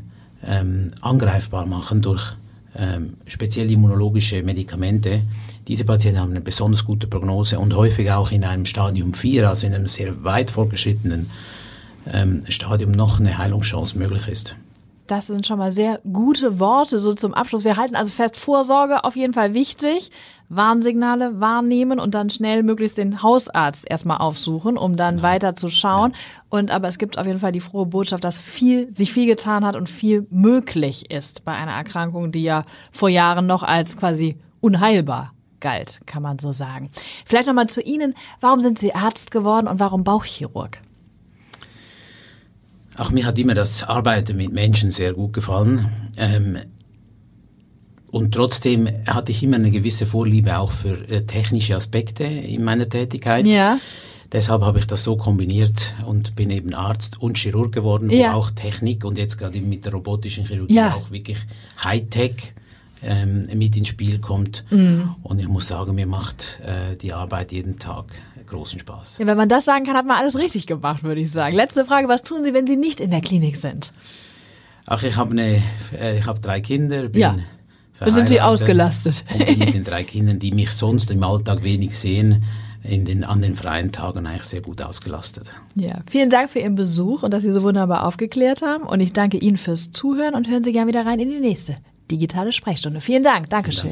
ähm, 0.45 0.91
angreifbar 1.01 1.65
machen 1.65 2.01
durch 2.01 2.36
ähm, 2.75 3.15
speziell 3.27 3.69
immunologische 3.69 4.43
Medikamente. 4.43 5.21
Diese 5.67 5.86
Patienten 5.86 6.19
haben 6.19 6.31
eine 6.31 6.41
besonders 6.41 6.86
gute 6.86 7.07
Prognose 7.07 7.60
und 7.60 7.75
häufig 7.75 8.12
auch 8.12 8.31
in 8.31 8.43
einem 8.43 8.65
Stadium 8.65 9.13
4, 9.13 9.48
also 9.48 9.67
in 9.67 9.74
einem 9.74 9.88
sehr 9.88 10.24
weit 10.24 10.51
fortgeschrittenen 10.51 11.29
ähm, 12.12 12.43
Stadium, 12.50 12.91
noch 12.91 13.19
eine 13.19 13.38
Heilungschance 13.38 13.98
möglich 13.98 14.27
ist. 14.27 14.55
Das 15.12 15.27
sind 15.27 15.46
schon 15.46 15.58
mal 15.60 15.74
sehr 15.74 16.00
gute 16.12 16.58
Worte 16.60 16.98
so 16.98 17.13
zum 17.13 17.34
Abschluss. 17.34 17.65
Wir 17.65 17.75
halten 17.75 17.96
also 17.96 18.10
fest, 18.10 18.38
Vorsorge 18.38 19.03
auf 19.03 19.18
jeden 19.18 19.34
Fall 19.34 19.53
wichtig. 19.53 20.10
Warnsignale 20.48 21.41
wahrnehmen 21.41 22.00
und 22.00 22.15
dann 22.15 22.30
schnell 22.30 22.63
möglichst 22.63 22.98
den 22.98 23.22
Hausarzt 23.22 23.89
erstmal 23.89 24.18
aufsuchen, 24.18 24.77
um 24.77 24.96
dann 24.96 25.22
weiter 25.22 25.53
zu 25.56 25.68
schauen. 25.68 26.13
Und 26.50 26.72
aber 26.72 26.88
es 26.88 26.98
gibt 26.98 27.18
auf 27.18 27.25
jeden 27.25 27.39
Fall 27.39 27.51
die 27.51 27.60
frohe 27.60 27.86
Botschaft, 27.86 28.24
dass 28.24 28.39
viel, 28.39 28.94
sich 28.96 29.12
viel 29.12 29.25
getan 29.25 29.65
hat 29.65 29.75
und 29.75 29.89
viel 29.89 30.27
möglich 30.30 31.12
ist 31.12 31.44
bei 31.44 31.53
einer 31.53 31.74
Erkrankung, 31.74 32.32
die 32.32 32.44
ja 32.44 32.63
vor 32.91 33.10
Jahren 33.10 33.48
noch 33.48 33.63
als 33.63 33.98
quasi 33.98 34.38
unheilbar 34.62 35.34
galt, 35.60 36.00
kann 36.06 36.24
man 36.24 36.39
so 36.39 36.53
sagen. 36.53 36.89
Vielleicht 37.25 37.48
nochmal 37.48 37.68
zu 37.68 37.82
Ihnen. 37.82 38.13
Warum 38.39 38.62
sind 38.62 38.80
Sie 38.80 38.96
Arzt 38.96 39.32
geworden 39.32 39.68
und 39.68 39.80
warum 39.80 40.06
Bauchchirurg? 40.06 40.80
Auch 42.98 43.10
mir 43.12 43.25
hat 43.25 43.38
immer 43.39 43.53
das 43.55 43.83
Arbeiten 43.83 44.38
mit 44.38 44.51
Menschen 44.53 44.91
sehr 44.91 45.13
gut 45.13 45.33
gefallen. 45.33 45.86
Ähm, 46.17 46.57
und 48.12 48.33
trotzdem 48.33 48.89
hatte 49.07 49.31
ich 49.31 49.41
immer 49.41 49.55
eine 49.55 49.71
gewisse 49.71 50.05
Vorliebe 50.05 50.57
auch 50.57 50.71
für 50.71 51.07
äh, 51.10 51.25
technische 51.25 51.75
Aspekte 51.75 52.25
in 52.25 52.63
meiner 52.63 52.88
Tätigkeit. 52.89 53.45
Ja. 53.45 53.77
Deshalb 54.34 54.62
habe 54.63 54.80
ich 54.80 54.86
das 54.88 55.04
so 55.04 55.15
kombiniert 55.17 55.93
und 56.06 56.36
bin 56.36 56.49
eben 56.51 56.73
Arzt 56.73 57.21
und 57.21 57.38
Chirurg 57.38 57.71
geworden, 57.73 58.10
wo 58.10 58.13
Ja. 58.13 58.34
auch 58.34 58.51
Technik 58.51 59.04
und 59.06 59.17
jetzt 59.17 59.38
gerade 59.38 59.60
mit 59.62 59.86
der 59.86 59.93
robotischen 59.93 60.45
Chirurgie 60.45 60.73
Ja. 60.75 60.95
auch 60.95 61.12
wirklich 61.12 61.38
Hightech 61.84 62.54
ähm, 63.04 63.47
mit 63.54 63.75
ins 63.77 63.88
Spiel 63.89 64.19
kommt. 64.19 64.63
Mhm. 64.69 65.15
Und 65.23 65.39
ich 65.39 65.47
muss 65.47 65.67
sagen, 65.67 65.95
mir 65.95 66.06
macht 66.08 66.60
äh, 66.65 66.95
die 66.97 67.13
Arbeit 67.13 67.51
jeden 67.51 67.80
Tag 67.80 68.06
großen 68.52 68.80
Spaß. 68.80 69.18
Ja, 69.18 69.26
wenn 69.26 69.38
man 69.38 69.50
das 69.50 69.66
sagen 69.66 69.86
kann, 69.86 69.96
hat 69.96 70.06
man 70.06 70.18
alles 70.18 70.38
richtig 70.38 70.68
gemacht, 70.68 71.04
würde 71.04 71.22
ich 71.22 71.32
sagen. 71.32 71.56
Letzte 71.56 71.86
Frage, 71.86 72.08
was 72.08 72.24
tun 72.24 72.44
Sie, 72.44 72.54
wenn 72.54 72.68
Sie 72.68 72.78
nicht 72.78 73.00
in 73.00 73.10
der 73.10 73.22
Klinik 73.22 73.56
sind? 73.56 73.94
Ach, 74.86 75.02
ich 75.04 75.16
habe 75.16 75.32
eine, 75.32 75.64
äh, 76.00 76.20
ich 76.20 76.26
habe 76.26 76.40
drei 76.40 76.62
Kinder, 76.62 77.08
bin 77.10 77.22
Ja. 77.22 77.36
Dann 78.00 78.14
sind 78.14 78.30
Sie 78.30 78.42
ausgelastet. 78.42 79.24
Und 79.32 79.46
bin 79.46 79.60
mit 79.60 79.74
den 79.76 79.84
drei 79.84 80.04
Kindern, 80.04 80.40
die 80.40 80.52
mich 80.52 80.72
sonst 80.72 81.12
im 81.12 81.24
Alltag 81.24 81.62
wenig 81.64 81.98
sehen, 81.98 82.44
in 82.84 83.06
den, 83.06 83.24
an 83.24 83.44
den 83.44 83.54
freien 83.54 83.92
Tagen 83.92 84.26
eigentlich 84.26 84.44
sehr 84.44 84.62
gut 84.62 84.82
ausgelastet. 84.82 85.56
Ja, 85.76 86.00
vielen 86.10 86.32
Dank 86.32 86.50
für 86.50 86.60
Ihren 86.60 86.74
Besuch 86.74 87.22
und 87.22 87.32
dass 87.32 87.44
Sie 87.44 87.52
so 87.52 87.62
wunderbar 87.62 88.08
aufgeklärt 88.08 88.64
haben. 88.64 88.86
Und 88.86 89.02
ich 89.02 89.14
danke 89.14 89.38
Ihnen 89.38 89.58
fürs 89.58 89.92
Zuhören 89.92 90.34
und 90.34 90.50
hören 90.50 90.64
Sie 90.64 90.72
gerne 90.72 90.88
wieder 90.88 91.06
rein 91.06 91.20
in 91.20 91.30
die 91.30 91.40
nächste 91.40 91.78
digitale 92.10 92.52
Sprechstunde. 92.52 93.02
Vielen 93.02 93.24
Dank. 93.24 93.50
Dankeschön. 93.50 93.92